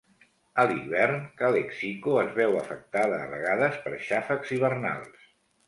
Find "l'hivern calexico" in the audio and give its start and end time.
0.69-2.17